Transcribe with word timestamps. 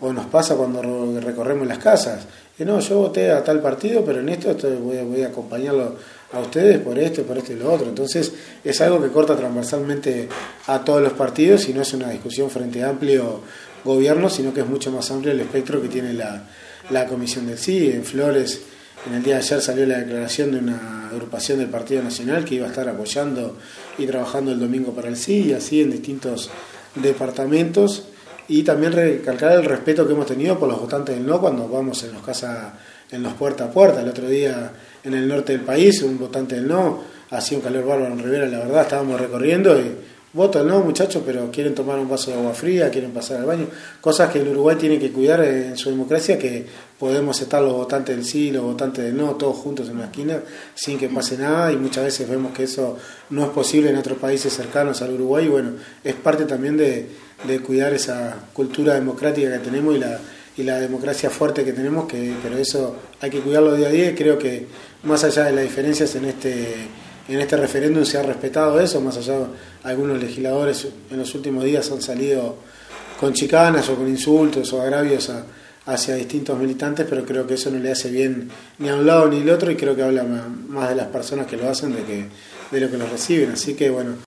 o 0.00 0.12
nos 0.12 0.26
pasa 0.26 0.56
cuando 0.56 1.20
recorremos 1.20 1.66
las 1.66 1.78
casas. 1.78 2.26
Que 2.56 2.64
no, 2.64 2.80
yo 2.80 2.98
voté 2.98 3.30
a 3.30 3.42
tal 3.42 3.60
partido, 3.60 4.04
pero 4.04 4.20
en 4.20 4.28
esto 4.28 4.54
voy, 4.82 4.98
a, 4.98 5.04
voy 5.04 5.22
a 5.22 5.28
acompañarlo 5.28 5.96
a 6.32 6.40
ustedes 6.40 6.78
por 6.78 6.98
esto, 6.98 7.22
por 7.22 7.38
esto 7.38 7.52
y 7.52 7.56
lo 7.56 7.72
otro. 7.72 7.88
Entonces 7.88 8.32
es 8.64 8.80
algo 8.80 9.02
que 9.02 9.08
corta 9.08 9.36
transversalmente 9.36 10.28
a 10.66 10.84
todos 10.84 11.02
los 11.02 11.12
partidos 11.14 11.68
y 11.68 11.74
no 11.74 11.82
es 11.82 11.92
una 11.92 12.10
discusión 12.10 12.50
frente 12.50 12.82
a 12.82 12.90
amplio 12.90 13.40
gobierno, 13.84 14.28
sino 14.28 14.52
que 14.52 14.60
es 14.60 14.66
mucho 14.66 14.90
más 14.90 15.10
amplio 15.10 15.32
el 15.32 15.40
espectro 15.40 15.80
que 15.80 15.88
tiene 15.88 16.12
la, 16.12 16.44
la 16.90 17.06
Comisión 17.06 17.46
del 17.46 17.58
Sí. 17.58 17.90
En 17.90 18.04
Flores, 18.04 18.60
en 19.06 19.14
el 19.14 19.22
día 19.22 19.36
de 19.36 19.40
ayer 19.40 19.60
salió 19.60 19.86
la 19.86 19.98
declaración 19.98 20.52
de 20.52 20.58
una 20.58 21.08
agrupación 21.10 21.58
del 21.58 21.68
Partido 21.68 22.02
Nacional 22.02 22.44
que 22.44 22.56
iba 22.56 22.66
a 22.66 22.70
estar 22.70 22.88
apoyando 22.88 23.56
y 23.98 24.06
trabajando 24.06 24.52
el 24.52 24.60
domingo 24.60 24.92
para 24.92 25.08
el 25.08 25.16
sí, 25.16 25.46
y 25.48 25.52
así 25.52 25.80
en 25.80 25.90
distintos 25.90 26.50
departamentos. 26.94 28.04
Y 28.50 28.64
también 28.64 28.92
recalcar 28.92 29.52
el 29.52 29.64
respeto 29.64 30.04
que 30.04 30.12
hemos 30.12 30.26
tenido 30.26 30.58
por 30.58 30.68
los 30.68 30.80
votantes 30.80 31.14
del 31.14 31.24
no 31.24 31.40
cuando 31.40 31.68
vamos 31.68 32.02
en 32.02 32.12
los 32.12 32.22
casa, 32.22 32.74
en 33.08 33.22
los 33.22 33.34
puerta 33.34 33.66
a 33.66 33.70
puerta. 33.70 34.00
El 34.00 34.08
otro 34.08 34.26
día 34.26 34.72
en 35.04 35.14
el 35.14 35.28
norte 35.28 35.52
del 35.52 35.60
país, 35.60 36.02
un 36.02 36.18
votante 36.18 36.56
del 36.56 36.66
no, 36.66 37.00
hacía 37.30 37.58
un 37.58 37.62
calor 37.62 37.86
bárbaro 37.86 38.12
en 38.12 38.18
Rivera, 38.18 38.46
la 38.46 38.58
verdad, 38.58 38.82
estábamos 38.82 39.20
recorriendo 39.20 39.78
y 39.78 39.94
voto 40.32 40.62
no, 40.62 40.80
muchachos, 40.80 41.22
pero 41.24 41.50
quieren 41.50 41.74
tomar 41.74 41.98
un 41.98 42.08
vaso 42.08 42.30
de 42.30 42.38
agua 42.38 42.54
fría, 42.54 42.90
quieren 42.90 43.10
pasar 43.10 43.38
al 43.38 43.46
baño. 43.46 43.66
Cosas 44.00 44.30
que 44.30 44.40
el 44.40 44.48
Uruguay 44.48 44.76
tiene 44.76 44.98
que 44.98 45.10
cuidar 45.10 45.42
en 45.44 45.76
su 45.76 45.90
democracia, 45.90 46.38
que 46.38 46.66
podemos 46.98 47.40
estar 47.40 47.62
los 47.62 47.72
votantes 47.72 48.14
del 48.16 48.24
sí, 48.24 48.50
los 48.50 48.62
votantes 48.62 49.04
del 49.04 49.16
no, 49.16 49.34
todos 49.34 49.56
juntos 49.56 49.88
en 49.88 49.96
una 49.96 50.06
esquina, 50.06 50.40
sin 50.74 50.98
que 50.98 51.08
pase 51.08 51.36
nada, 51.36 51.72
y 51.72 51.76
muchas 51.76 52.04
veces 52.04 52.28
vemos 52.28 52.52
que 52.52 52.64
eso 52.64 52.96
no 53.30 53.44
es 53.44 53.50
posible 53.50 53.90
en 53.90 53.96
otros 53.96 54.18
países 54.18 54.52
cercanos 54.52 55.02
al 55.02 55.14
Uruguay, 55.14 55.46
y 55.46 55.48
bueno, 55.48 55.72
es 56.04 56.14
parte 56.14 56.44
también 56.44 56.76
de, 56.76 57.06
de 57.46 57.60
cuidar 57.60 57.92
esa 57.92 58.36
cultura 58.52 58.94
democrática 58.94 59.52
que 59.52 59.58
tenemos 59.58 59.96
y 59.96 59.98
la 59.98 60.20
y 60.56 60.62
la 60.62 60.78
democracia 60.78 61.30
fuerte 61.30 61.64
que 61.64 61.72
tenemos, 61.72 62.06
que, 62.06 62.34
pero 62.42 62.58
eso 62.58 62.96
hay 63.20 63.30
que 63.30 63.40
cuidarlo 63.40 63.74
día 63.74 63.88
a 63.88 63.90
día 63.90 64.10
y 64.10 64.14
creo 64.14 64.38
que 64.38 64.66
más 65.04 65.24
allá 65.24 65.44
de 65.44 65.52
las 65.52 65.64
diferencias 65.64 66.14
en 66.16 66.26
este, 66.26 66.74
en 67.34 67.40
este 67.40 67.56
referéndum 67.56 68.04
se 68.04 68.18
ha 68.18 68.22
respetado 68.22 68.80
eso, 68.80 69.00
más 69.00 69.16
allá 69.16 69.38
de 69.38 69.46
algunos 69.84 70.20
legisladores 70.20 70.88
en 71.10 71.18
los 71.18 71.34
últimos 71.34 71.64
días 71.64 71.90
han 71.90 72.02
salido 72.02 72.56
con 73.18 73.32
chicanas 73.32 73.88
o 73.88 73.96
con 73.96 74.08
insultos 74.08 74.72
o 74.72 74.80
agravios 74.80 75.30
hacia 75.86 76.14
distintos 76.14 76.58
militantes, 76.58 77.06
pero 77.08 77.24
creo 77.24 77.46
que 77.46 77.54
eso 77.54 77.70
no 77.70 77.78
le 77.78 77.92
hace 77.92 78.10
bien 78.10 78.48
ni 78.78 78.88
a 78.88 78.96
un 78.96 79.06
lado 79.06 79.28
ni 79.28 79.42
al 79.42 79.50
otro 79.50 79.70
y 79.70 79.76
creo 79.76 79.94
que 79.94 80.02
habla 80.02 80.24
más 80.24 80.88
de 80.88 80.96
las 80.96 81.06
personas 81.06 81.46
que 81.46 81.56
lo 81.56 81.68
hacen 81.68 81.94
de, 81.94 82.02
que, 82.02 82.26
de 82.70 82.80
lo 82.80 82.90
que 82.90 82.96
lo 82.96 83.06
reciben. 83.06 83.52
Así 83.52 83.74
que 83.74 83.90
bueno. 83.90 84.12